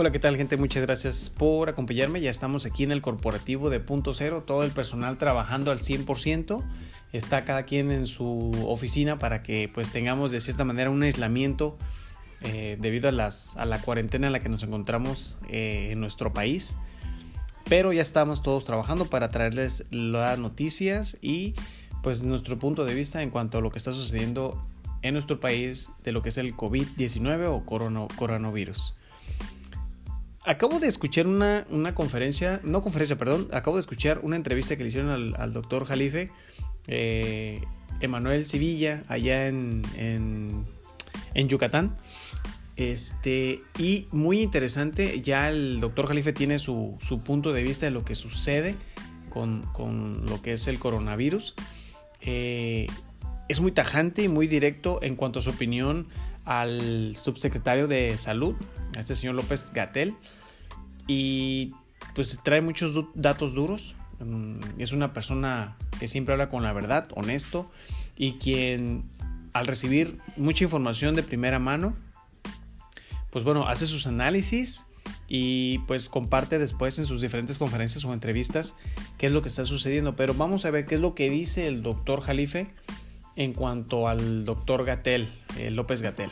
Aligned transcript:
Hola, 0.00 0.12
¿qué 0.12 0.20
tal 0.20 0.36
gente? 0.36 0.56
Muchas 0.56 0.80
gracias 0.82 1.28
por 1.28 1.68
acompañarme. 1.68 2.20
Ya 2.20 2.30
estamos 2.30 2.66
aquí 2.66 2.84
en 2.84 2.92
el 2.92 3.02
corporativo 3.02 3.68
de 3.68 3.80
Punto 3.80 4.14
Cero, 4.14 4.44
todo 4.46 4.62
el 4.62 4.70
personal 4.70 5.18
trabajando 5.18 5.72
al 5.72 5.78
100%. 5.78 6.62
Está 7.12 7.44
cada 7.44 7.64
quien 7.64 7.90
en 7.90 8.06
su 8.06 8.52
oficina 8.68 9.18
para 9.18 9.42
que 9.42 9.68
pues 9.74 9.90
tengamos 9.90 10.30
de 10.30 10.38
cierta 10.38 10.64
manera 10.64 10.90
un 10.90 11.02
aislamiento 11.02 11.78
eh, 12.42 12.76
debido 12.78 13.08
a, 13.08 13.12
las, 13.12 13.56
a 13.56 13.64
la 13.64 13.80
cuarentena 13.80 14.28
en 14.28 14.34
la 14.34 14.38
que 14.38 14.48
nos 14.48 14.62
encontramos 14.62 15.36
eh, 15.48 15.88
en 15.90 15.98
nuestro 15.98 16.32
país. 16.32 16.76
Pero 17.68 17.92
ya 17.92 18.02
estamos 18.02 18.40
todos 18.40 18.64
trabajando 18.64 19.06
para 19.06 19.30
traerles 19.30 19.84
las 19.90 20.38
noticias 20.38 21.18
y 21.20 21.54
pues 22.04 22.22
nuestro 22.22 22.56
punto 22.56 22.84
de 22.84 22.94
vista 22.94 23.20
en 23.20 23.30
cuanto 23.30 23.58
a 23.58 23.60
lo 23.62 23.72
que 23.72 23.78
está 23.78 23.90
sucediendo 23.90 24.64
en 25.02 25.14
nuestro 25.14 25.40
país 25.40 25.90
de 26.04 26.12
lo 26.12 26.22
que 26.22 26.28
es 26.28 26.38
el 26.38 26.54
COVID-19 26.54 27.48
o 27.48 27.66
coronavirus. 28.14 28.94
Acabo 30.48 30.80
de 30.80 30.88
escuchar 30.88 31.26
una, 31.26 31.66
conferencia, 31.94 32.58
no 32.64 32.80
conferencia, 32.80 33.18
perdón, 33.18 33.48
acabo 33.52 33.76
de 33.76 33.82
escuchar 33.82 34.20
una 34.22 34.34
entrevista 34.34 34.76
que 34.76 34.82
le 34.82 34.88
hicieron 34.88 35.34
al, 35.36 35.52
doctor 35.52 35.84
Jalife, 35.84 36.30
eh, 36.86 37.60
Emanuel 38.00 38.46
Sevilla, 38.46 39.04
allá 39.08 39.48
en, 39.48 39.82
en, 41.34 41.48
Yucatán. 41.50 41.96
Este, 42.76 43.60
y 43.78 44.06
muy 44.10 44.40
interesante, 44.40 45.20
ya 45.20 45.50
el 45.50 45.80
doctor 45.80 46.06
Jalife 46.06 46.32
tiene 46.32 46.58
su, 46.58 46.96
punto 47.26 47.52
de 47.52 47.62
vista 47.62 47.84
de 47.84 47.92
lo 47.92 48.06
que 48.06 48.14
sucede 48.14 48.74
con, 49.28 49.60
lo 50.24 50.40
que 50.40 50.54
es 50.54 50.66
el 50.66 50.78
coronavirus. 50.78 51.56
Eh, 52.22 52.86
es 53.50 53.60
muy 53.60 53.72
tajante 53.72 54.22
y 54.22 54.28
muy 54.28 54.46
directo 54.46 55.00
en 55.02 55.14
cuanto 55.14 55.40
a 55.40 55.42
su 55.42 55.50
opinión 55.50 56.08
al 56.46 57.16
subsecretario 57.16 57.86
de 57.86 58.16
salud, 58.16 58.54
a 58.96 59.00
este 59.00 59.14
señor 59.14 59.34
López 59.34 59.70
Gatel 59.74 60.16
y 61.08 61.72
pues 62.14 62.38
trae 62.44 62.60
muchos 62.60 63.06
datos 63.14 63.54
duros. 63.54 63.96
Mm, 64.20 64.60
es 64.78 64.92
una 64.92 65.12
persona 65.12 65.76
que 65.98 66.06
siempre 66.06 66.34
habla 66.34 66.48
con 66.48 66.62
la 66.62 66.72
verdad, 66.72 67.08
honesto 67.16 67.68
y 68.16 68.34
quien 68.34 69.02
al 69.52 69.66
recibir 69.66 70.18
mucha 70.36 70.62
información 70.62 71.14
de 71.14 71.24
primera 71.24 71.58
mano, 71.58 71.96
pues 73.30 73.44
bueno, 73.44 73.66
hace 73.66 73.86
sus 73.86 74.06
análisis 74.06 74.84
y 75.26 75.78
pues 75.80 76.08
comparte 76.08 76.58
después 76.58 76.98
en 76.98 77.06
sus 77.06 77.20
diferentes 77.20 77.58
conferencias 77.58 78.04
o 78.04 78.12
entrevistas 78.12 78.74
qué 79.16 79.26
es 79.26 79.32
lo 79.32 79.42
que 79.42 79.48
está 79.48 79.64
sucediendo. 79.64 80.14
Pero 80.14 80.34
vamos 80.34 80.64
a 80.64 80.70
ver 80.70 80.86
qué 80.86 80.96
es 80.96 81.00
lo 81.00 81.14
que 81.14 81.30
dice 81.30 81.66
el 81.66 81.82
doctor 81.82 82.20
Jalife 82.20 82.68
en 83.36 83.52
cuanto 83.52 84.08
al 84.08 84.44
doctor 84.44 84.84
Gatel, 84.84 85.28
eh, 85.56 85.70
López 85.70 86.02
Gatel. 86.02 86.30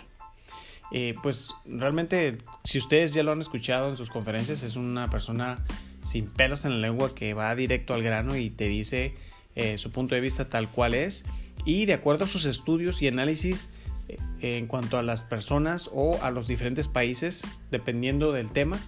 Eh, 0.93 1.15
pues 1.23 1.55
realmente, 1.65 2.39
si 2.65 2.79
ustedes 2.79 3.13
ya 3.13 3.23
lo 3.23 3.33
han 3.33 3.41
escuchado 3.41 3.89
en 3.89 3.97
sus 3.97 4.11
conferencias, 4.11 4.63
es 4.63 4.77
una 4.77 5.11
persona 5.11 5.65
sin 6.03 6.27
pelos 6.27 6.65
en 6.65 6.81
la 6.81 6.89
lengua 6.89 7.15
que 7.15 7.35
va 7.35 7.55
directo 7.55 7.95
al 7.95 8.03
grano 8.03 8.37
y 8.37 8.51
te 8.51 8.69
dice 8.69 9.15
eh, 9.57 9.79
su 9.79 9.91
punto 9.91 10.15
de 10.15 10.21
vista 10.21 10.49
tal 10.49 10.71
cual 10.71 10.95
es. 10.95 11.25
Y 11.65 11.87
de 11.87 11.95
acuerdo 11.95 12.27
a 12.27 12.29
sus 12.29 12.45
estudios 12.45 13.03
y 13.03 13.09
análisis 13.09 13.69
eh, 14.09 14.59
en 14.59 14.67
cuanto 14.67 14.99
a 14.99 15.03
las 15.03 15.25
personas 15.25 15.91
o 15.93 16.23
a 16.23 16.31
los 16.31 16.47
diferentes 16.47 16.87
países, 16.87 17.43
dependiendo 17.71 18.33
del 18.33 18.51
tema, 18.51 18.79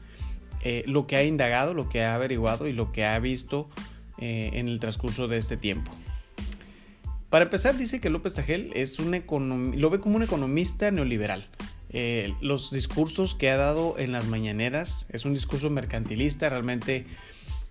lo 0.86 1.06
que 1.06 1.16
ha 1.16 1.24
indagado, 1.24 1.72
lo 1.72 1.88
que 1.88 2.04
ha 2.04 2.14
averiguado 2.14 2.66
y 2.66 2.74
lo 2.74 2.92
que 2.92 3.06
ha 3.06 3.18
visto 3.20 3.70
en 4.18 4.68
el 4.68 4.80
transcurso 4.80 5.26
de 5.26 5.38
este 5.38 5.56
tiempo. 5.56 5.92
Para 7.30 7.44
empezar, 7.44 7.78
dice 7.78 8.00
que 8.00 8.10
López 8.10 8.34
Tagel 8.34 8.70
es 8.74 8.98
un 8.98 9.12
lo 9.76 9.90
ve 9.90 10.00
como 10.00 10.16
un 10.16 10.24
economista 10.24 10.90
neoliberal. 10.90 11.46
Eh, 11.90 12.34
los 12.42 12.70
discursos 12.70 13.34
que 13.34 13.50
ha 13.50 13.56
dado 13.56 13.98
en 13.98 14.12
las 14.12 14.26
mañaneras. 14.26 15.08
Es 15.10 15.24
un 15.24 15.34
discurso 15.34 15.70
mercantilista, 15.70 16.48
realmente 16.48 17.06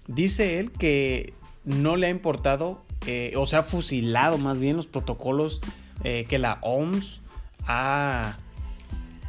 dice 0.07 0.59
él 0.59 0.71
que 0.71 1.33
no 1.65 1.97
le 1.97 2.07
ha 2.07 2.09
importado 2.09 2.83
eh, 3.05 3.33
o 3.35 3.45
se 3.45 3.57
ha 3.57 3.61
fusilado 3.61 4.37
más 4.37 4.57
bien 4.57 4.75
los 4.75 4.87
protocolos 4.87 5.61
eh, 6.03 6.25
que 6.27 6.39
la 6.39 6.59
OMS 6.61 7.21
ha, 7.65 8.37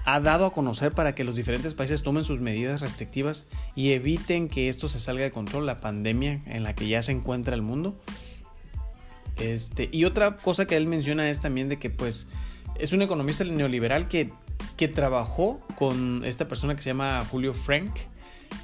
ha 0.04 0.20
dado 0.20 0.46
a 0.46 0.52
conocer 0.52 0.92
para 0.92 1.14
que 1.14 1.24
los 1.24 1.36
diferentes 1.36 1.74
países 1.74 2.02
tomen 2.02 2.24
sus 2.24 2.40
medidas 2.40 2.80
restrictivas 2.80 3.46
y 3.74 3.90
eviten 3.90 4.48
que 4.48 4.68
esto 4.68 4.88
se 4.88 5.00
salga 5.00 5.24
de 5.24 5.30
control, 5.32 5.66
la 5.66 5.78
pandemia 5.78 6.40
en 6.46 6.62
la 6.62 6.74
que 6.74 6.88
ya 6.88 7.02
se 7.02 7.12
encuentra 7.12 7.54
el 7.54 7.62
mundo. 7.62 7.94
Este, 9.36 9.88
y 9.92 10.04
otra 10.04 10.36
cosa 10.36 10.66
que 10.66 10.76
él 10.76 10.86
menciona 10.86 11.28
es 11.28 11.40
también 11.40 11.68
de 11.68 11.78
que 11.78 11.90
pues 11.90 12.28
es 12.76 12.92
un 12.92 13.02
economista 13.02 13.44
neoliberal 13.44 14.08
que 14.08 14.32
que 14.76 14.88
trabajó 14.88 15.58
con 15.76 16.24
esta 16.24 16.48
persona 16.48 16.74
que 16.76 16.82
se 16.82 16.90
llama 16.90 17.24
Julio 17.30 17.52
Frank, 17.52 17.90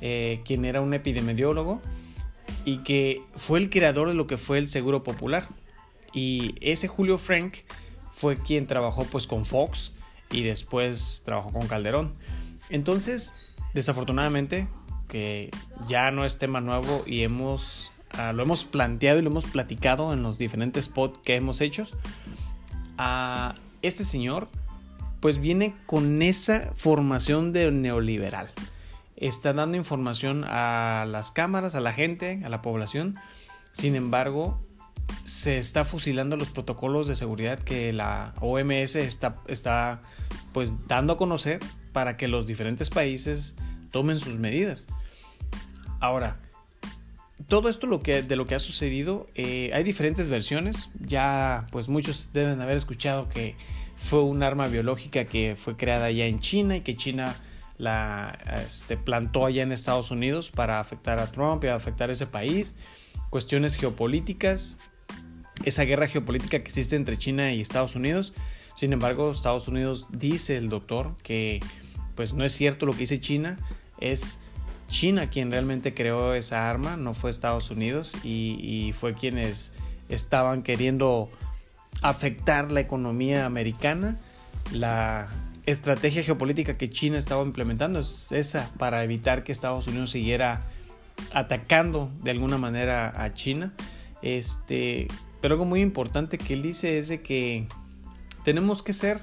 eh, 0.01 0.41
quien 0.45 0.65
era 0.65 0.81
un 0.81 0.95
epidemiólogo 0.95 1.81
y 2.65 2.79
que 2.79 3.23
fue 3.37 3.59
el 3.59 3.71
creador 3.71 4.09
de 4.09 4.15
lo 4.15 4.27
que 4.27 4.37
fue 4.37 4.59
el 4.59 4.67
Seguro 4.67 5.03
Popular. 5.03 5.49
Y 6.13 6.55
ese 6.61 6.89
Julio 6.89 7.19
Frank 7.19 7.59
fue 8.13 8.37
quien 8.37 8.67
trabajó 8.67 9.05
pues 9.05 9.27
con 9.27 9.45
Fox 9.45 9.93
y 10.31 10.43
después 10.43 11.23
trabajó 11.25 11.53
con 11.53 11.67
Calderón. 11.67 12.15
Entonces, 12.71 13.35
desafortunadamente, 13.75 14.69
que 15.09 15.51
ya 15.89 16.11
no 16.11 16.25
es 16.25 16.39
tema 16.39 16.61
nuevo 16.61 17.03
y 17.07 17.23
hemos 17.23 17.93
ah, 18.13 18.33
lo 18.33 18.43
hemos 18.43 18.65
planteado 18.65 19.19
y 19.19 19.23
lo 19.23 19.31
hemos 19.31 19.45
platicado 19.45 20.13
en 20.13 20.23
los 20.23 20.39
diferentes 20.39 20.87
spots 20.87 21.19
que 21.25 21.37
hemos 21.37 21.61
hecho. 21.61 21.85
A 22.97 23.57
este 23.83 24.05
señor 24.05 24.49
pues 25.25 25.39
viene 25.39 25.75
con 25.87 26.21
esa 26.21 26.71
formación 26.75 27.55
de 27.55 27.71
neoliberal. 27.71 28.51
Está 29.17 29.55
dando 29.55 29.79
información 29.79 30.45
a 30.47 31.07
las 31.09 31.31
cámaras, 31.31 31.75
a 31.75 31.81
la 31.81 31.95
gente, 31.95 32.43
a 32.45 32.51
la 32.51 32.61
población. 32.61 33.17
Sin 33.73 33.95
embargo, 33.95 34.61
se 35.25 35.57
está 35.57 35.87
fusilando 35.87 36.37
los 36.37 36.51
protocolos 36.51 37.09
de 37.09 37.17
seguridad 37.17 37.59
que 37.59 37.91
la 37.95 38.35
OMS 38.43 38.97
está, 38.97 39.37
está 39.49 40.01
pues 40.53 40.75
dando 40.89 41.15
a 41.15 41.17
conocer 41.17 41.59
para 41.95 42.19
que 42.19 42.29
los 42.29 42.47
diferentes 42.47 42.91
países 42.91 43.55
tomen 43.93 44.17
sus 44.17 44.35
medidas. 44.35 44.89
Ahora, 46.01 46.39
todo 47.49 47.71
esto 47.71 47.87
lo 47.87 48.01
que, 48.01 48.23
de 48.23 48.37
lo 48.37 48.47
que 48.47 48.57
ha 48.57 48.59
sucedido, 48.59 49.27
eh, 49.37 49.71
hay 49.73 49.85
diferentes 49.85 50.29
versiones. 50.29 50.91
Ya, 51.01 51.65
pues 51.73 51.89
muchos 51.89 52.35
deben 52.35 52.61
haber 52.61 52.77
escuchado 52.77 53.31
que 53.31 53.57
fue 53.97 54.23
un 54.23 54.43
arma 54.43 54.67
biológica 54.67 55.25
que 55.25 55.57
fue 55.57 55.77
creada 55.77 56.11
ya 56.11 56.27
en 56.27 56.41
China 56.41 56.77
y 56.77 56.81
que 56.81 56.97
China 56.97 57.35
la 57.79 58.39
este, 58.65 58.97
plantó 58.97 59.47
allá 59.47 59.63
en 59.63 59.73
Estados 59.73 60.11
Unidos 60.11 60.51
para 60.51 60.81
afectar 60.81 61.19
a 61.19 61.31
Trump 61.31 61.65
y 61.65 61.69
afectar 61.69 62.09
a 62.11 62.13
ese 62.13 62.27
país. 62.27 62.77
Cuestiones 63.31 63.77
geopolíticas, 63.77 64.79
esa 65.65 65.85
guerra 65.85 66.07
geopolítica 66.07 66.59
que 66.59 66.65
existe 66.65 66.97
entre 66.97 67.17
China 67.17 67.53
y 67.53 67.61
Estados 67.61 67.95
Unidos. 67.97 68.33
Sin 68.75 68.93
embargo, 68.93 69.31
Estados 69.31 69.69
Unidos 69.69 70.07
dice 70.11 70.57
el 70.57 70.69
doctor 70.69 71.17
que 71.23 71.61
pues 72.15 72.35
no 72.35 72.45
es 72.45 72.53
cierto 72.53 72.87
lo 72.87 72.93
que 72.93 73.01
dice 73.01 73.21
China, 73.21 73.59
es 74.01 74.39
China 74.89 75.31
quien 75.31 75.51
realmente 75.51 75.95
creó 75.95 76.35
esa 76.35 76.71
arma, 76.71 76.97
no 76.97 77.15
fue 77.15 77.31
Estados 77.31 77.71
Unidos 77.71 78.17
y, 78.23 78.59
y 78.61 78.93
fue 78.93 79.15
quienes 79.15 79.73
estaban 80.09 80.63
queriendo 80.63 81.31
afectar 82.03 82.73
la 82.73 82.81
economía 82.81 83.47
americana. 83.47 84.19
La 84.73 85.29
estrategia 85.67 86.23
geopolítica 86.23 86.77
que 86.77 86.91
China 86.91 87.19
estaba 87.19 87.43
implementando 87.43 88.01
es 88.01 88.33
esa 88.33 88.71
para 88.79 89.03
evitar 89.05 89.45
que 89.45 89.53
Estados 89.53 89.87
Unidos 89.87 90.11
siguiera 90.11 90.63
atacando 91.33 92.11
de 92.23 92.31
alguna 92.31 92.59
manera 92.59 93.13
a 93.17 93.33
China. 93.33 93.73
Este, 94.23 95.09
pero 95.41 95.55
algo 95.55 95.65
muy 95.65 95.81
importante 95.81 96.39
que 96.39 96.55
él 96.55 96.63
dice 96.63 96.99
es 96.99 97.09
de 97.09 97.21
que 97.21 97.67
tenemos 98.45 98.83
que 98.83 98.93
ser 98.93 99.21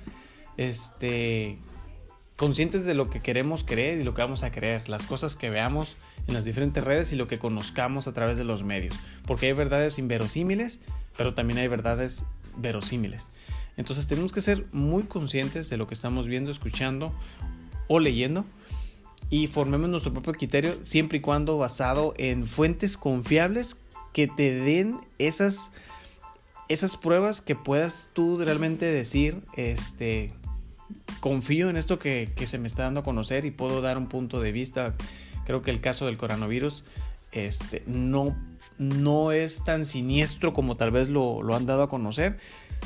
este, 0.58 1.58
conscientes 2.36 2.86
de 2.86 2.94
lo 2.94 3.10
que 3.10 3.22
queremos 3.22 3.64
creer 3.64 4.00
y 4.00 4.04
lo 4.04 4.14
que 4.14 4.22
vamos 4.22 4.44
a 4.44 4.52
creer, 4.52 4.90
las 4.90 5.06
cosas 5.06 5.36
que 5.36 5.50
veamos 5.50 5.98
en 6.28 6.34
las 6.34 6.46
diferentes 6.46 6.84
redes 6.84 7.14
y 7.14 7.16
lo 7.16 7.28
que 7.28 7.40
conozcamos 7.40 8.08
a 8.08 8.14
través 8.14 8.38
de 8.38 8.44
los 8.44 8.64
medios, 8.64 8.96
porque 9.26 9.48
hay 9.48 9.54
verdades 9.54 10.00
inverosímiles, 10.00 10.80
pero 11.18 11.34
también 11.34 11.60
hay 11.60 11.68
verdades 11.68 12.26
verosímiles. 12.58 13.30
Entonces 13.78 14.08
tenemos 14.08 14.32
que 14.32 14.42
ser 14.42 14.66
muy 14.72 15.04
conscientes 15.04 15.70
de 15.70 15.78
lo 15.78 15.88
que 15.88 15.94
estamos 15.94 16.28
viendo, 16.28 16.52
escuchando 16.52 17.14
o 17.88 18.00
leyendo 18.00 18.46
y 19.30 19.48
formemos 19.48 19.90
nuestro 19.90 20.14
propio 20.14 20.34
criterio 20.34 20.84
siempre 20.84 21.20
y 21.20 21.22
cuando 21.22 21.58
basado 21.58 22.14
en 22.18 22.46
fuentes 22.46 22.98
confiables 22.98 23.78
que 24.14 24.28
te 24.28 24.54
den 24.54 25.00
esas, 25.20 25.72
esas 26.68 26.98
pruebas 26.98 27.40
que 27.40 27.56
puedas 27.56 28.12
tú 28.14 28.38
realmente 28.44 28.86
decir, 28.86 29.42
este, 29.56 30.34
confío 31.22 31.70
en 31.70 31.78
esto 31.78 31.98
que, 31.98 32.34
se 32.44 32.58
me 32.58 32.68
está 32.68 32.84
dando 32.84 33.00
a 33.00 33.04
conocer 33.04 33.46
y 33.46 33.52
puedo 33.52 33.82
dar 33.82 33.98
un 33.98 34.08
punto 34.08 34.42
de 34.42 34.52
vista. 34.52 34.96
Creo 35.46 35.62
que 35.62 35.72
el 35.72 35.80
caso 35.80 36.08
del 36.08 36.18
coronavirus 36.18 36.84
este, 37.32 37.84
no 37.88 38.36
no 38.78 39.32
es 39.32 39.64
tan 39.64 39.86
siniestro 39.86 40.54
como 40.54 40.76
tal 40.76 40.92
vez 40.92 41.10
lo, 41.10 41.42
han 41.56 41.66
dado 41.66 41.84
a 41.84 41.90
conocer. 41.90 42.40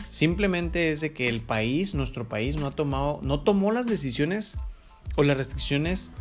Simplemente 0.08 0.92
es 0.92 1.02
de 1.02 1.14
que 1.14 1.30
el 1.30 1.42
país, 1.42 1.96
nuestro 1.96 2.28
país, 2.28 2.58
no 2.58 2.68
ha 2.68 2.72
tomado, 2.72 3.20
no 3.24 3.42
tomó 3.42 3.72
las 3.72 3.86
decisiones 3.86 4.58
o 5.16 5.24
las 5.24 5.38
restricciones 5.38 6.14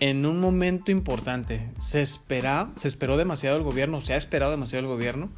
en 0.00 0.26
un 0.26 0.40
momento 0.40 0.90
importante. 0.90 1.70
Se, 1.80 2.00
espera, 2.00 2.70
se 2.76 2.88
esperó 2.88 3.16
demasiado 3.16 3.56
el 3.56 3.62
gobierno, 3.62 4.00
se 4.00 4.14
ha 4.14 4.16
esperado 4.16 4.52
demasiado 4.52 4.86
el 4.86 4.92
gobierno. 4.92 5.30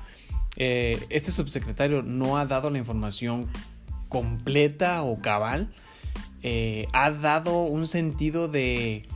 Eh, 0.57 1.03
este 1.09 1.31
subsecretario 1.31 2.03
no 2.03 2.37
ha 2.37 2.45
dado 2.45 2.71
la 2.71 2.79
información 2.79 3.49
completa 4.09 5.03
o 5.03 5.21
cabal. 5.21 5.73
Eh, 6.43 6.87
ha 6.93 7.11
dado 7.11 7.63
un 7.63 7.87
sentido 7.87 8.49
de 8.49 9.09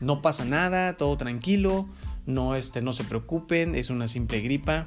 no 0.00 0.22
pasa 0.22 0.44
nada, 0.44 0.96
todo 0.96 1.16
tranquilo, 1.16 1.88
no, 2.26 2.54
este, 2.54 2.80
no 2.80 2.92
se 2.92 3.04
preocupen, 3.04 3.74
es 3.74 3.90
una 3.90 4.08
simple 4.08 4.40
gripa. 4.40 4.86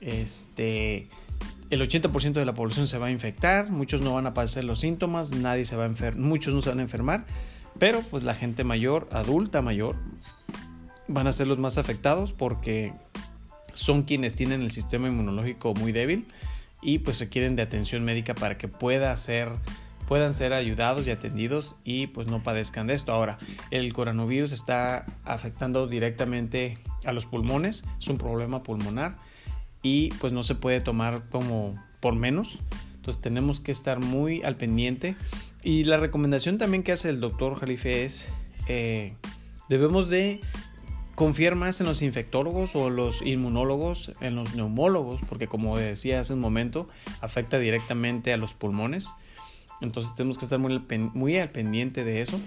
Este, 0.00 1.08
el 1.70 1.80
80% 1.80 2.32
de 2.32 2.44
la 2.44 2.54
población 2.54 2.88
se 2.88 2.98
va 2.98 3.06
a 3.06 3.10
infectar, 3.10 3.70
muchos 3.70 4.00
no 4.00 4.14
van 4.14 4.26
a 4.26 4.34
padecer 4.34 4.64
los 4.64 4.80
síntomas, 4.80 5.32
nadie 5.32 5.64
se 5.64 5.76
va 5.76 5.84
a 5.84 5.86
enfermar, 5.86 6.20
muchos 6.20 6.54
no 6.54 6.60
se 6.60 6.70
van 6.70 6.80
a 6.80 6.82
enfermar, 6.82 7.26
pero 7.78 8.00
pues 8.02 8.24
la 8.24 8.34
gente 8.34 8.64
mayor, 8.64 9.08
adulta 9.12 9.62
mayor, 9.62 9.96
van 11.06 11.26
a 11.26 11.32
ser 11.32 11.46
los 11.46 11.58
más 11.58 11.78
afectados 11.78 12.32
porque 12.32 12.92
son 13.74 14.02
quienes 14.02 14.34
tienen 14.34 14.62
el 14.62 14.70
sistema 14.70 15.08
inmunológico 15.08 15.74
muy 15.74 15.92
débil 15.92 16.26
y 16.82 17.00
pues 17.00 17.20
requieren 17.20 17.56
de 17.56 17.62
atención 17.62 18.04
médica 18.04 18.34
para 18.34 18.58
que 18.58 18.68
pueda 18.68 19.16
ser 19.16 19.50
puedan 20.10 20.34
ser 20.34 20.54
ayudados 20.54 21.06
y 21.06 21.12
atendidos 21.12 21.76
y 21.84 22.08
pues 22.08 22.26
no 22.26 22.42
padezcan 22.42 22.88
de 22.88 22.94
esto. 22.94 23.12
Ahora, 23.12 23.38
el 23.70 23.92
coronavirus 23.92 24.50
está 24.50 25.06
afectando 25.24 25.86
directamente 25.86 26.78
a 27.04 27.12
los 27.12 27.26
pulmones, 27.26 27.84
es 27.96 28.08
un 28.08 28.18
problema 28.18 28.64
pulmonar 28.64 29.18
y 29.84 30.08
pues 30.14 30.32
no 30.32 30.42
se 30.42 30.56
puede 30.56 30.80
tomar 30.80 31.26
como 31.30 31.80
por 32.00 32.16
menos. 32.16 32.58
Entonces 32.96 33.22
tenemos 33.22 33.60
que 33.60 33.70
estar 33.70 34.00
muy 34.00 34.42
al 34.42 34.56
pendiente. 34.56 35.14
Y 35.62 35.84
la 35.84 35.96
recomendación 35.96 36.58
también 36.58 36.82
que 36.82 36.90
hace 36.90 37.08
el 37.08 37.20
doctor 37.20 37.54
Jalife 37.54 38.04
es, 38.04 38.28
eh, 38.66 39.14
debemos 39.68 40.10
de 40.10 40.40
confiar 41.14 41.54
más 41.54 41.80
en 41.80 41.86
los 41.86 42.02
infectólogos 42.02 42.74
o 42.74 42.90
los 42.90 43.22
inmunólogos, 43.22 44.10
en 44.20 44.34
los 44.34 44.56
neumólogos, 44.56 45.20
porque 45.28 45.46
como 45.46 45.78
decía 45.78 46.18
hace 46.18 46.34
un 46.34 46.40
momento, 46.40 46.88
afecta 47.20 47.60
directamente 47.60 48.32
a 48.32 48.38
los 48.38 48.54
pulmones. 48.54 49.14
Entonces 49.80 50.14
tenemos 50.14 50.38
que 50.38 50.44
estar 50.44 50.58
muy, 50.58 50.82
muy 51.14 51.36
al 51.38 51.50
pendiente 51.50 52.04
de 52.04 52.22
eso. 52.22 52.40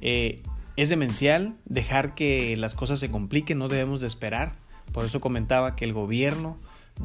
Eh, 0.00 0.42
es 0.76 0.88
demencial 0.88 1.56
dejar 1.66 2.14
que 2.14 2.56
las 2.56 2.74
cosas 2.74 2.98
se 2.98 3.10
compliquen, 3.10 3.58
no 3.58 3.68
debemos 3.68 4.00
de 4.00 4.06
esperar. 4.06 4.54
Por 4.92 5.04
eso 5.04 5.20
comentaba 5.20 5.76
que 5.76 5.84
el 5.84 5.92
gobierno 5.92 6.58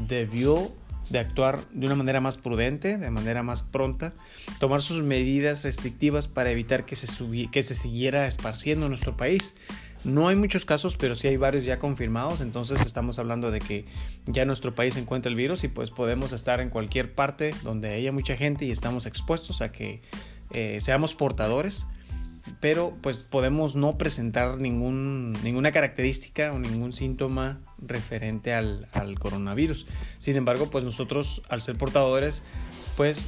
debió 0.07 0.74
de 1.09 1.19
actuar 1.19 1.68
de 1.71 1.86
una 1.86 1.95
manera 1.95 2.19
más 2.19 2.38
prudente, 2.38 2.97
de 2.97 3.12
manera 3.12 3.44
más 3.44 3.63
pronta, 3.63 4.13
tomar 4.59 4.81
sus 4.81 5.03
medidas 5.03 5.63
restrictivas 5.63 6.27
para 6.27 6.51
evitar 6.51 6.86
que 6.86 6.95
se, 6.95 7.07
que 7.51 7.62
se 7.62 7.75
siguiera 7.75 8.25
esparciendo 8.27 8.86
en 8.86 8.91
nuestro 8.91 9.15
país. 9.15 9.56
No 10.05 10.27
hay 10.27 10.35
muchos 10.35 10.65
casos, 10.65 10.97
pero 10.97 11.15
sí 11.15 11.27
hay 11.27 11.35
varios 11.35 11.65
ya 11.65 11.79
confirmados, 11.79 12.39
entonces 12.39 12.85
estamos 12.85 13.17
hablando 13.17 13.49
de 13.49 13.59
que 13.59 13.85
ya 14.27 14.45
nuestro 14.45 14.75
país 14.75 14.95
encuentra 14.97 15.31
el 15.31 15.35
virus 15.35 15.63
y 15.63 15.67
pues 15.67 15.89
podemos 15.89 16.31
estar 16.31 16.61
en 16.61 16.69
cualquier 16.69 17.15
parte 17.15 17.55
donde 17.63 17.89
haya 17.89 18.11
mucha 18.11 18.37
gente 18.37 18.65
y 18.65 18.71
estamos 18.71 19.07
expuestos 19.07 19.63
a 19.63 19.71
que 19.71 20.01
eh, 20.51 20.77
seamos 20.79 21.15
portadores, 21.15 21.87
pero 22.59 22.95
pues 23.01 23.23
podemos 23.23 23.75
no 23.75 23.97
presentar 23.97 24.59
ningún, 24.59 25.33
ninguna 25.43 25.71
característica 25.71 26.51
o 26.51 26.59
ningún 26.59 26.93
síntoma 26.93 27.59
referente 27.79 28.53
al, 28.53 28.87
al 28.93 29.17
coronavirus. 29.17 29.87
Sin 30.19 30.35
embargo, 30.35 30.69
pues 30.69 30.83
nosotros 30.83 31.41
al 31.49 31.61
ser 31.61 31.79
portadores, 31.79 32.43
pues 32.95 33.27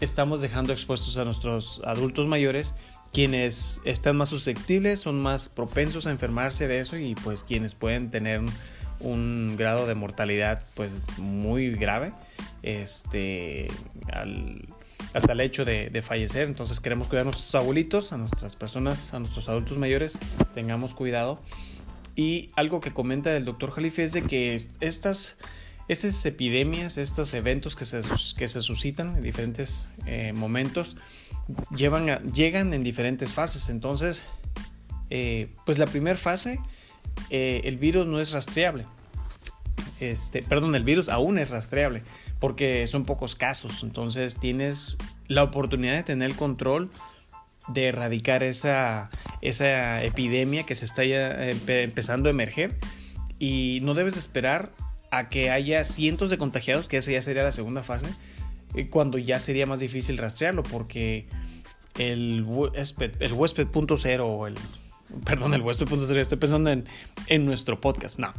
estamos 0.00 0.40
dejando 0.40 0.72
expuestos 0.72 1.16
a 1.16 1.24
nuestros 1.24 1.82
adultos 1.84 2.28
mayores 2.28 2.74
quienes 3.12 3.80
están 3.84 4.16
más 4.16 4.30
susceptibles 4.30 5.00
son 5.00 5.20
más 5.20 5.48
propensos 5.48 6.06
a 6.06 6.10
enfermarse 6.10 6.66
de 6.66 6.80
eso 6.80 6.96
y 6.96 7.14
pues 7.14 7.42
quienes 7.42 7.74
pueden 7.74 8.10
tener 8.10 8.40
un 9.00 9.56
grado 9.56 9.86
de 9.86 9.94
mortalidad 9.94 10.64
pues 10.74 10.92
muy 11.18 11.72
grave 11.72 12.12
este 12.62 13.68
hasta 15.12 15.32
el 15.32 15.40
hecho 15.40 15.64
de, 15.64 16.02
fallecer. 16.02 16.48
Entonces 16.48 16.80
queremos 16.80 17.08
cuidar 17.08 17.22
a 17.22 17.24
nuestros 17.24 17.54
abuelitos 17.54 18.12
a 18.12 18.16
nuestras 18.16 18.56
personas 18.56 19.12
a 19.12 19.18
nuestros 19.18 19.48
adultos 19.48 19.78
mayores 19.78 20.18
tengamos 20.54 20.94
cuidado. 20.94 21.38
Y 22.14 22.50
algo 22.56 22.80
que 22.80 22.92
comenta 22.92 23.34
el 23.34 23.44
doctor 23.46 23.70
Jalife 23.70 24.04
es 24.04 24.12
de 24.12 24.22
que 24.22 24.54
estas 24.54 25.36
estas 25.88 26.24
epidemias, 26.24 26.96
estos 26.96 27.34
eventos 27.34 27.76
que 27.76 27.84
se, 27.84 28.00
que 28.36 28.48
se 28.48 28.60
suscitan 28.60 29.16
en 29.16 29.22
diferentes 29.22 29.88
eh, 30.06 30.32
momentos, 30.32 30.96
llevan 31.76 32.32
llegan 32.32 32.74
en 32.74 32.82
diferentes 32.82 33.32
fases. 33.32 33.68
Entonces, 33.68 34.26
eh, 35.10 35.48
pues 35.66 35.78
la 35.78 35.86
primera 35.86 36.16
fase, 36.16 36.60
eh, 37.30 37.60
el 37.64 37.76
virus 37.78 38.06
no 38.06 38.20
es 38.20 38.32
rastreable. 38.32 38.86
Este, 40.00 40.42
perdón, 40.42 40.74
el 40.74 40.84
virus 40.84 41.08
aún 41.08 41.38
es 41.38 41.50
rastreable 41.50 42.02
porque 42.40 42.86
son 42.86 43.04
pocos 43.04 43.34
casos. 43.34 43.82
Entonces 43.82 44.38
tienes 44.40 44.98
la 45.28 45.44
oportunidad 45.44 45.94
de 45.94 46.02
tener 46.02 46.30
el 46.30 46.36
control 46.36 46.90
de 47.68 47.86
erradicar 47.86 48.42
esa, 48.42 49.10
esa 49.40 50.02
epidemia 50.02 50.64
que 50.64 50.74
se 50.74 50.84
está 50.84 51.04
ya 51.04 51.30
empezando 51.50 52.28
a 52.28 52.30
emerger 52.30 52.76
y 53.38 53.78
no 53.82 53.94
debes 53.94 54.16
esperar 54.16 54.72
a 55.12 55.28
que 55.28 55.50
haya 55.50 55.84
cientos 55.84 56.30
de 56.30 56.38
contagiados, 56.38 56.88
que 56.88 56.96
esa 56.96 57.12
ya 57.12 57.22
sería 57.22 57.42
la 57.42 57.52
segunda 57.52 57.82
fase, 57.82 58.06
cuando 58.90 59.18
ya 59.18 59.38
sería 59.38 59.66
más 59.66 59.80
difícil 59.80 60.18
rastrearlo, 60.18 60.62
porque 60.62 61.26
el 61.98 62.44
huésped, 62.44 63.66
punto 63.66 63.96
cero, 63.96 64.26
o 64.26 64.46
el, 64.46 64.54
perdón, 65.24 65.54
el 65.54 65.62
huésped 65.62 65.86
punto 65.86 66.04
cero, 66.06 66.20
estoy 66.20 66.38
pensando 66.38 66.70
en, 66.70 66.84
en 67.26 67.44
nuestro 67.44 67.80
podcast, 67.80 68.18
no, 68.18 68.32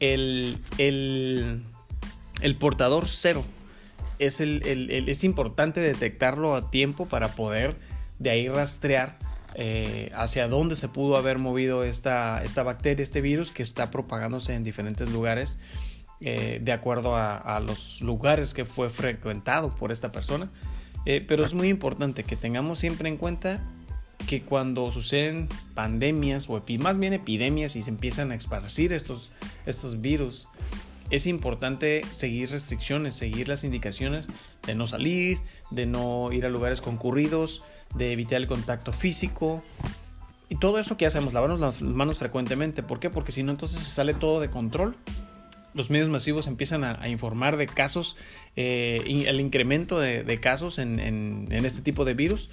el, 0.00 0.58
el, 0.78 2.56
portador 2.58 3.08
cero, 3.08 3.44
es, 4.18 4.40
es 4.40 5.24
importante 5.24 5.80
detectarlo 5.80 6.54
a 6.54 6.70
tiempo 6.70 7.06
para 7.06 7.34
poder 7.34 7.76
de 8.18 8.30
ahí 8.30 8.48
rastrear 8.48 9.18
eh, 9.58 10.10
hacia 10.14 10.48
dónde 10.48 10.76
se 10.76 10.88
pudo 10.88 11.16
haber 11.16 11.38
movido 11.38 11.82
esta, 11.82 12.42
esta 12.42 12.62
bacteria, 12.62 13.02
este 13.02 13.22
virus 13.22 13.50
que 13.52 13.62
está 13.62 13.90
propagándose 13.90 14.54
en 14.54 14.62
diferentes 14.62 15.10
lugares 15.10 15.58
eh, 16.20 16.60
de 16.62 16.72
acuerdo 16.72 17.14
a, 17.14 17.60
los 17.60 18.00
lugares 18.00 18.54
que 18.54 18.64
fue 18.64 18.88
frecuentado 18.88 19.74
por 19.74 19.92
esta 19.92 20.10
persona. 20.10 20.50
Eh, 21.04 21.24
pero 21.26 21.44
es 21.44 21.52
muy 21.52 21.68
importante 21.68 22.24
que 22.24 22.36
tengamos 22.36 22.78
siempre 22.78 23.08
en 23.08 23.16
cuenta 23.16 23.62
que 24.26 24.42
cuando 24.42 24.90
suceden 24.90 25.48
pandemias 25.74 26.48
o 26.48 26.62
más 26.78 26.98
bien 26.98 27.12
epidemias 27.12 27.76
y 27.76 27.82
se 27.82 27.90
empiezan 27.90 28.32
a 28.32 28.34
esparcir 28.34 28.92
estos, 28.94 29.30
estos 29.66 30.00
virus, 30.00 30.48
es 31.10 31.26
importante 31.26 32.02
seguir 32.12 32.50
restricciones, 32.50 33.14
seguir 33.14 33.46
las 33.46 33.62
indicaciones 33.62 34.26
de 34.66 34.74
no 34.74 34.86
salir, 34.86 35.38
de 35.70 35.86
no 35.86 36.32
ir 36.32 36.46
a 36.46 36.48
lugares 36.48 36.80
concurridos, 36.80 37.62
de 37.94 38.12
evitar 38.12 38.40
el 38.40 38.48
contacto 38.48 38.90
físico. 38.92 39.62
Y 40.48 40.56
todo 40.56 40.78
eso 40.78 40.96
que 40.96 41.06
hacemos, 41.06 41.34
lavarnos 41.34 41.60
las 41.60 41.82
manos 41.82 42.18
frecuentemente. 42.18 42.82
¿Por 42.82 43.00
qué? 43.00 43.10
Porque 43.10 43.32
si 43.32 43.42
no, 43.42 43.52
entonces 43.52 43.78
se 43.80 43.94
sale 43.94 44.14
todo 44.14 44.40
de 44.40 44.50
control 44.50 44.96
los 45.76 45.90
medios 45.90 46.08
masivos 46.08 46.46
empiezan 46.46 46.84
a, 46.84 47.08
informar 47.08 47.56
de 47.56 47.66
casos, 47.66 48.16
eh, 48.56 49.02
el 49.26 49.40
incremento 49.40 50.00
de, 50.00 50.40
casos 50.40 50.78
en, 50.78 51.48
este 51.50 51.82
tipo 51.82 52.04
de 52.04 52.14
virus. 52.14 52.50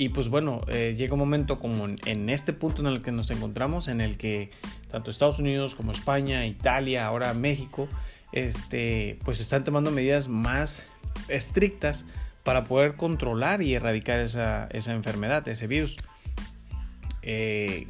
Y 0.00 0.10
pues 0.10 0.28
bueno, 0.28 0.60
eh, 0.68 0.94
llega 0.96 1.14
un 1.14 1.18
momento 1.18 1.58
como 1.58 1.88
en, 1.88 2.28
este 2.28 2.52
punto 2.52 2.82
en 2.82 2.86
el 2.86 3.02
que 3.02 3.10
nos 3.10 3.30
encontramos, 3.30 3.88
en 3.88 4.00
el 4.00 4.16
que 4.16 4.50
tanto 4.90 5.10
Estados 5.10 5.40
Unidos 5.40 5.74
como 5.74 5.90
España, 5.90 6.46
Italia, 6.46 7.06
ahora 7.06 7.34
México, 7.34 7.88
este, 8.32 9.18
pues 9.24 9.40
están 9.40 9.64
tomando 9.64 9.90
medidas 9.90 10.28
más 10.28 10.86
estrictas 11.28 12.04
para 12.44 12.64
poder 12.64 12.94
controlar 12.94 13.62
y 13.62 13.74
erradicar 13.74 14.20
esa, 14.20 14.68
enfermedad, 14.70 15.48
ese 15.48 15.66
virus. 15.66 15.96
Eh, 17.22 17.88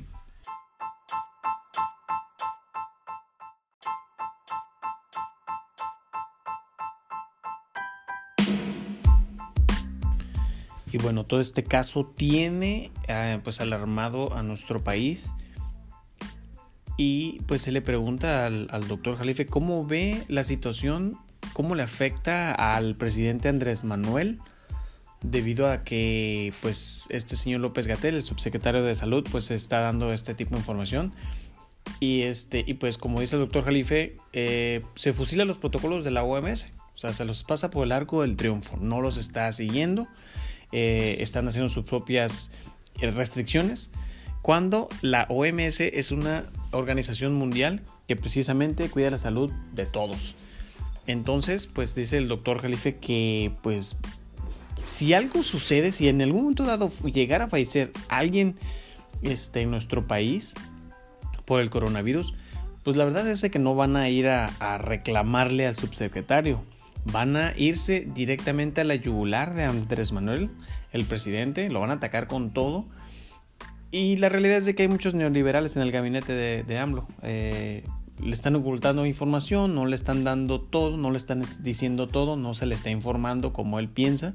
Y 10.91 10.99
bueno, 10.99 11.25
todo 11.25 11.41
este 11.41 11.65
caso 11.65 12.07
tiene 12.07 12.91
eh, 13.09 13.41
pues 13.45 13.61
alarmado 13.61 14.35
a 14.35 14.43
nuestro 14.43 14.83
país. 14.83 15.31
Y 16.97 17.41
pues 17.47 17.63
se 17.63 17.73
le 17.73 17.81
pregunta 17.83 18.47
al, 18.47 18.89
doctor 18.89 19.19
Jalife 19.19 19.47
cómo 19.47 19.87
ve 19.87 20.23
la 20.29 20.43
situación, 20.45 21.17
cómo 21.53 21.75
le 21.75 21.83
afecta 21.83 22.53
al 22.53 22.97
presidente 22.97 23.49
Andrés 23.49 23.85
Manuel, 23.85 24.41
debido 25.23 25.71
a 25.71 25.85
que 25.85 26.53
pues 26.61 27.07
este 27.11 27.37
señor 27.37 27.61
López 27.61 27.87
Gatel, 27.87 28.17
el 28.17 28.23
subsecretario 28.23 28.83
de 28.83 28.97
salud, 28.97 29.25
pues 29.31 29.51
está 29.51 29.81
dando 29.81 30.13
este 30.13 30.35
tipo 30.35 30.53
de 30.53 30.59
información. 30.59 31.13
Y, 32.01 32.23
este, 32.23 32.65
y 32.67 32.75
pues 32.75 32.99
como 32.99 33.21
dice 33.21 33.37
el 33.37 33.43
doctor 33.43 33.65
Jalife, 33.65 34.17
eh, 34.33 34.83
se 34.95 35.13
fusila 35.13 35.45
los 35.45 35.59
protocolos 35.59 36.05
de 36.05 36.11
la 36.11 36.25
OMS, 36.25 36.67
o 36.95 36.99
sea, 36.99 37.13
se 37.13 37.25
los 37.25 37.45
pasa 37.45 37.71
por 37.71 37.85
el 37.85 37.93
arco 37.93 38.23
del 38.23 38.37
triunfo, 38.37 38.77
no 38.77 39.01
los 39.01 39.19
está 39.19 39.51
siguiendo 39.53 40.09
eh, 40.73 41.17
están 41.21 41.49
haciendo 41.49 41.69
sus 41.69 41.85
propias 41.85 42.51
restricciones 43.01 43.91
cuando 44.43 44.89
la 45.03 45.27
OMS 45.29 45.81
es 45.81 46.11
una 46.11 46.51
organización 46.73 47.35
mundial 47.35 47.83
que 48.07 48.17
precisamente 48.17 48.89
cuida 48.89 49.11
la 49.11 49.19
salud 49.19 49.53
de 49.73 49.87
todos. 49.87 50.35
Entonces, 51.07 51.67
pues 51.67 51.95
dice 51.95 52.19
el 52.19 52.29
doctor 52.29 52.61
Jalife 52.61 52.97
que 52.97 53.53
pues 53.63 53.97
si 54.87 55.13
algo 55.13 55.43
sucede, 55.43 55.93
si 55.93 56.09
en 56.09 56.23
algún 56.23 56.43
momento 56.43 56.65
dado 56.65 56.91
llegara 57.05 57.45
a 57.45 57.49
fallecer 57.49 57.93
alguien 58.09 58.57
este, 59.23 59.63
en 59.63 59.71
nuestro 59.71 60.07
país 60.07 60.55
por 61.45 61.61
el 61.61 61.71
coronavirus, 61.71 62.35
pues 62.85 62.97
la 62.97 63.05
verdad 63.05 63.29
es 63.29 63.43
que 63.51 63.59
no 63.59 63.75
van 63.75 63.97
a 63.97 64.09
ir 64.09 64.29
a 64.29 64.79
reclamarle 64.79 65.67
al 65.67 65.75
subsecretario, 65.75 66.63
van 67.05 67.37
a 67.37 67.55
irse 67.57 68.07
directamente 68.15 68.81
a 68.81 68.85
la 68.85 68.95
yugular 68.95 69.55
de 69.55 69.65
Andrés 69.65 70.13
Manuel, 70.13 70.51
el 70.93 71.05
presidente, 71.05 71.69
lo 71.71 71.81
van 71.81 71.91
a 71.91 71.95
atacar 71.95 72.27
con 72.27 72.53
todo. 72.53 72.87
Y 73.91 74.17
la 74.17 74.29
realidad 74.29 74.59
es 74.59 74.67
de 74.67 74.75
que 74.75 74.83
hay 74.83 74.89
muchos 74.89 75.15
neoliberales 75.15 75.77
en 75.77 75.83
el 75.83 75.93
gabinete 75.93 76.33
de, 76.33 76.63
de 76.63 76.79
AMLO. 76.79 77.09
Eh, 77.23 77.85
le 78.23 78.33
están 78.33 78.57
ocultando 78.57 79.07
información, 79.07 79.75
no 79.75 79.87
le 79.87 79.97
están 79.97 80.25
dando 80.25 80.61
todo, 80.61 80.97
no 80.97 81.11
le 81.11 81.17
están 81.17 81.45
diciendo 81.61 82.09
todo, 82.09 82.37
no 82.37 82.55
se 82.55 82.67
le 82.67 82.75
está 82.75 82.91
informando 82.91 83.53
como 83.53 83.79
él 83.79 83.89
piensa. 83.89 84.35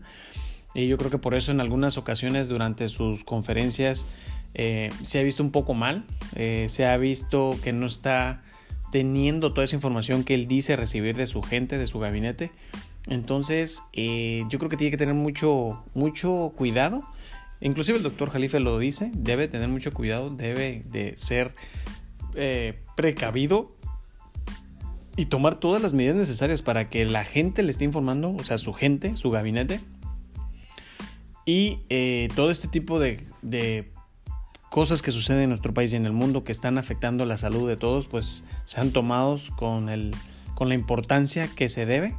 Y 0.73 0.87
yo 0.87 0.97
creo 0.97 1.11
que 1.11 1.19
por 1.19 1.35
eso 1.35 1.51
en 1.51 1.61
algunas 1.61 1.97
ocasiones 1.97 2.47
durante 2.47 2.87
sus 2.87 3.23
conferencias 3.23 4.07
eh, 4.53 4.89
se 5.03 5.19
ha 5.19 5.23
visto 5.23 5.43
un 5.43 5.51
poco 5.51 5.73
mal, 5.73 6.05
eh, 6.35 6.65
se 6.69 6.85
ha 6.87 6.97
visto 6.97 7.55
que 7.63 7.73
no 7.73 7.85
está 7.85 8.41
teniendo 8.93 9.53
toda 9.53 9.65
esa 9.65 9.75
información 9.75 10.23
que 10.23 10.35
él 10.35 10.47
dice 10.47 10.75
recibir 10.75 11.17
de 11.17 11.25
su 11.25 11.41
gente, 11.41 11.79
de 11.79 11.87
su 11.87 11.97
gabinete. 11.97 12.51
Entonces, 13.07 13.81
eh, 13.91 14.43
yo 14.49 14.59
creo 14.59 14.69
que 14.69 14.77
tiene 14.77 14.91
que 14.91 14.97
tener 14.97 15.15
mucho, 15.15 15.83
mucho 15.95 16.53
cuidado. 16.55 17.03
Inclusive 17.59 17.97
el 17.97 18.03
doctor 18.03 18.29
Jalife 18.29 18.59
lo 18.59 18.77
dice, 18.77 19.09
debe 19.15 19.47
tener 19.47 19.67
mucho 19.67 19.91
cuidado, 19.93 20.29
debe 20.29 20.83
de 20.91 21.17
ser 21.17 21.55
eh, 22.35 22.83
precavido 22.95 23.75
y 25.17 25.25
tomar 25.25 25.55
todas 25.55 25.81
las 25.81 25.95
medidas 25.95 26.15
necesarias 26.15 26.61
para 26.61 26.87
que 26.91 27.03
la 27.05 27.25
gente 27.25 27.63
le 27.63 27.71
esté 27.71 27.85
informando, 27.85 28.35
o 28.35 28.43
sea, 28.43 28.59
su 28.59 28.73
gente, 28.73 29.15
su 29.15 29.31
gabinete. 29.31 29.79
Y 31.47 31.79
eh, 31.89 32.27
todo 32.35 32.51
este 32.51 32.67
tipo 32.67 32.99
de, 32.99 33.25
de 33.41 33.91
cosas 34.73 35.03
que 35.03 35.11
suceden 35.11 35.43
en 35.43 35.49
nuestro 35.49 35.71
país 35.71 35.93
y 35.93 35.97
en 35.97 36.07
el 36.07 36.13
mundo 36.13 36.43
que 36.43 36.51
están 36.51 36.79
afectando 36.79 37.25
la 37.25 37.37
salud 37.37 37.69
de 37.69 37.77
todos, 37.77 38.07
pues 38.07 38.43
sean 38.65 38.89
tomados 38.89 39.51
con, 39.51 39.87
el, 39.87 40.15
con 40.55 40.67
la 40.67 40.73
importancia 40.73 41.47
que 41.47 41.69
se 41.69 41.85
debe 41.85 42.15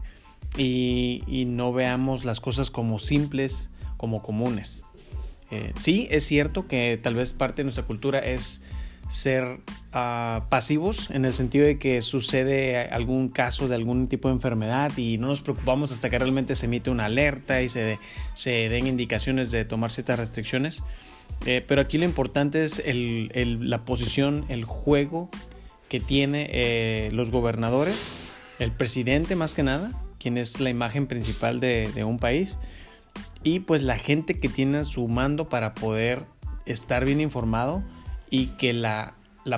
y, 0.56 1.46
no 1.48 1.72
veamos 1.72 2.24
las 2.24 2.38
cosas 2.38 2.70
como 2.70 3.00
simples, 3.00 3.70
como 3.96 4.22
comunes. 4.22 4.84
Eh, 5.50 5.72
sí, 5.74 6.06
es 6.12 6.26
cierto 6.26 6.68
que 6.68 6.96
tal 7.02 7.16
vez 7.16 7.32
parte 7.32 7.62
de 7.62 7.64
nuestra 7.64 7.86
cultura 7.86 8.20
es 8.20 8.62
ser 9.08 9.58
ah, 9.92 10.46
pasivos 10.48 11.10
en 11.10 11.24
el 11.24 11.34
sentido 11.34 11.66
de 11.66 11.80
que 11.80 12.02
sucede 12.02 12.86
algún 12.86 13.30
caso 13.30 13.66
de 13.66 13.74
algún 13.74 14.06
tipo 14.06 14.28
de 14.28 14.34
enfermedad 14.34 14.96
y 14.96 15.18
no 15.18 15.26
nos 15.26 15.42
preocupamos 15.42 15.90
hasta 15.90 16.08
que 16.08 16.20
realmente 16.20 16.54
se 16.54 16.66
emite 16.66 16.88
una 16.88 17.06
alerta 17.06 17.62
y 17.62 17.68
se, 17.68 17.98
se 18.34 18.68
den 18.68 18.86
indicaciones 18.86 19.50
de 19.50 19.64
tomar 19.64 19.90
ciertas 19.90 20.20
restricciones. 20.20 20.84
Eh, 21.46 21.64
pero 21.66 21.82
aquí 21.82 21.98
lo 21.98 22.04
importante 22.04 22.64
es 22.64 22.82
la 22.86 23.84
posición, 23.84 24.46
el 24.48 24.64
juego 24.64 25.30
que 25.88 26.00
tiene 26.00 26.48
eh, 26.50 27.10
los 27.12 27.30
gobernadores, 27.30 28.08
el 28.58 28.72
presidente 28.72 29.36
más 29.36 29.54
que 29.54 29.62
nada, 29.62 29.90
quien 30.18 30.38
es 30.38 30.58
la 30.60 30.70
imagen 30.70 31.06
principal 31.06 31.60
de, 31.60 32.02
un 32.04 32.18
país, 32.18 32.58
y 33.42 33.60
pues 33.60 33.82
la 33.82 33.98
gente 33.98 34.40
que 34.40 34.48
tiene 34.48 34.78
a 34.78 34.84
su 34.84 35.06
mando 35.06 35.48
para 35.48 35.74
poder 35.74 36.24
estar 36.66 37.04
bien 37.04 37.20
informado 37.20 37.84
y 38.30 38.46
que 38.46 38.72
la, 38.72 39.14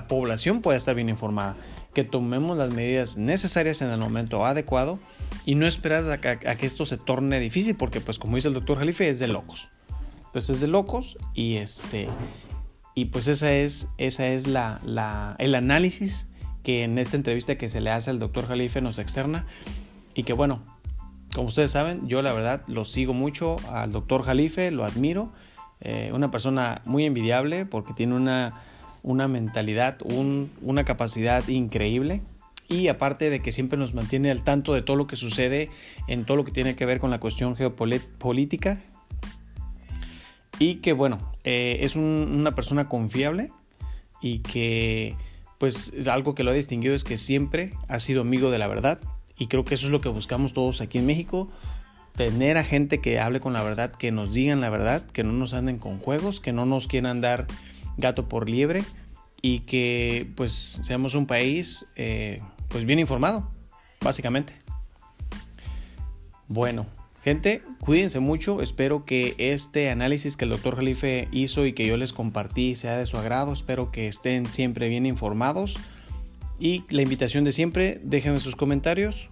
población 0.08 0.60
pueda 0.60 0.76
estar 0.76 0.94
bien 0.94 1.08
informada, 1.08 1.56
que 1.94 2.04
tomemos 2.04 2.58
las 2.58 2.74
medidas 2.74 3.16
necesarias 3.16 3.80
en 3.80 3.88
el 3.88 3.98
momento 3.98 4.44
adecuado 4.44 4.98
y 5.44 5.54
no 5.54 5.66
esperar 5.66 6.10
a, 6.10 6.18
que 6.20 6.66
esto 6.66 6.84
se 6.84 6.98
torne 6.98 7.38
difícil, 7.38 7.76
porque 7.76 8.00
pues 8.00 8.18
como 8.18 8.36
dice 8.36 8.48
el 8.48 8.54
doctor 8.54 8.78
Jalife, 8.78 9.08
es 9.08 9.20
de 9.20 9.28
locos. 9.28 9.70
Entonces 10.36 10.56
es 10.56 10.60
de 10.60 10.66
locos 10.66 11.16
y 11.32 11.54
este 11.54 12.10
y 12.94 13.06
pues 13.06 13.26
esa 13.26 13.54
es, 13.54 13.88
esa 13.96 14.26
es 14.26 14.46
la, 14.46 15.34
el 15.38 15.54
análisis 15.54 16.26
que 16.62 16.84
en 16.84 16.98
esta 16.98 17.16
entrevista 17.16 17.56
que 17.56 17.68
se 17.68 17.80
le 17.80 17.90
hace 17.90 18.10
al 18.10 18.18
doctor 18.18 18.46
Jalife 18.46 18.82
nos 18.82 18.98
externa 18.98 19.46
y 20.14 20.24
que 20.24 20.34
bueno, 20.34 20.62
como 21.34 21.48
ustedes 21.48 21.70
saben, 21.70 22.06
yo 22.06 22.20
la 22.20 22.34
verdad 22.34 22.62
lo 22.66 22.84
sigo 22.84 23.14
mucho 23.14 23.56
al 23.70 23.92
doctor 23.92 24.24
Jalife, 24.24 24.70
lo 24.70 24.84
admiro, 24.84 25.32
eh, 25.80 26.10
una 26.12 26.30
persona 26.30 26.82
muy 26.84 27.06
envidiable 27.06 27.64
porque 27.64 27.94
tiene 27.94 28.14
una, 28.14 28.60
una 29.02 29.28
mentalidad, 29.28 29.96
una 30.60 30.84
capacidad 30.84 31.48
increíble 31.48 32.20
y 32.68 32.88
aparte 32.88 33.30
de 33.30 33.40
que 33.40 33.52
siempre 33.52 33.78
nos 33.78 33.94
mantiene 33.94 34.30
al 34.30 34.44
tanto 34.44 34.74
de 34.74 34.82
todo 34.82 34.96
lo 34.96 35.06
que 35.06 35.16
sucede 35.16 35.70
en 36.08 36.26
todo 36.26 36.36
lo 36.36 36.44
que 36.44 36.52
tiene 36.52 36.76
que 36.76 36.84
ver 36.84 37.00
con 37.00 37.10
la 37.10 37.20
cuestión 37.20 37.56
geopolítica, 37.56 38.82
y 40.58 40.76
que 40.76 40.92
bueno, 40.92 41.18
eh, 41.44 41.78
es 41.82 41.96
una 41.96 42.52
persona 42.52 42.88
confiable 42.88 43.50
y 44.20 44.38
que 44.40 45.14
pues 45.58 45.92
algo 46.06 46.34
que 46.34 46.44
lo 46.44 46.50
ha 46.50 46.54
distinguido 46.54 46.94
es 46.94 47.04
que 47.04 47.16
siempre 47.16 47.70
ha 47.88 47.98
sido 47.98 48.22
amigo 48.22 48.50
de 48.50 48.58
la 48.58 48.66
verdad 48.66 49.00
y 49.38 49.48
creo 49.48 49.64
que 49.64 49.74
eso 49.74 49.86
es 49.86 49.92
lo 49.92 50.00
que 50.00 50.08
buscamos 50.08 50.52
todos 50.52 50.80
aquí 50.80 50.98
en 50.98 51.06
México, 51.06 51.48
tener 52.14 52.56
a 52.56 52.64
gente 52.64 53.00
que 53.00 53.20
hable 53.20 53.40
con 53.40 53.52
la 53.52 53.62
verdad, 53.62 53.92
que 53.92 54.10
nos 54.10 54.32
digan 54.32 54.60
la 54.60 54.70
verdad, 54.70 55.04
que 55.12 55.24
no 55.24 55.32
nos 55.32 55.52
anden 55.52 55.78
con 55.78 55.98
juegos, 55.98 56.40
que 56.40 56.52
no 56.52 56.64
nos 56.64 56.86
quieran 56.86 57.20
dar 57.20 57.46
gato 57.98 58.28
por 58.28 58.48
liebre 58.48 58.82
y 59.42 59.60
que 59.60 60.26
pues 60.34 60.52
seamos 60.52 61.14
un 61.14 61.26
país 61.26 61.86
eh, 61.96 62.40
pues 62.68 62.86
bien 62.86 62.98
informado, 62.98 63.50
básicamente. 64.00 64.54
Bueno, 66.48 66.86
Gente, 67.26 67.60
cuídense 67.80 68.20
mucho. 68.20 68.62
Espero 68.62 69.04
que 69.04 69.34
este 69.38 69.90
análisis 69.90 70.36
que 70.36 70.44
el 70.44 70.52
doctor 70.52 70.76
Jalife 70.76 71.26
hizo 71.32 71.66
y 71.66 71.72
que 71.72 71.84
yo 71.84 71.96
les 71.96 72.12
compartí 72.12 72.76
sea 72.76 72.96
de 72.96 73.04
su 73.04 73.16
agrado. 73.16 73.52
Espero 73.52 73.90
que 73.90 74.06
estén 74.06 74.46
siempre 74.46 74.88
bien 74.88 75.06
informados. 75.06 75.76
Y 76.60 76.84
la 76.88 77.02
invitación 77.02 77.42
de 77.42 77.50
siempre, 77.50 78.00
déjenme 78.04 78.38
sus 78.38 78.54
comentarios 78.54 79.28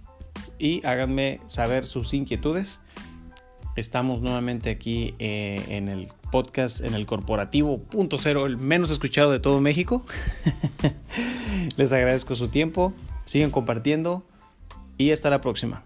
y 0.59 0.85
háganme 0.85 1.39
saber 1.45 1.85
sus 1.85 2.13
inquietudes. 2.13 2.81
Estamos 3.77 4.19
nuevamente 4.19 4.71
aquí 4.71 5.15
eh, 5.19 5.63
en 5.69 5.87
el 5.87 6.09
podcast, 6.33 6.81
en 6.81 6.95
el 6.95 7.05
corporativo 7.05 7.81
punto 7.81 8.17
cero, 8.17 8.45
el 8.45 8.57
menos 8.57 8.91
escuchado 8.91 9.31
de 9.31 9.39
todo 9.39 9.61
México. 9.61 10.05
Les 11.77 11.93
agradezco 11.93 12.35
su 12.35 12.49
tiempo. 12.49 12.91
Sigan 13.23 13.51
compartiendo 13.51 14.25
y 14.97 15.11
hasta 15.11 15.29
la 15.29 15.39
próxima. 15.39 15.85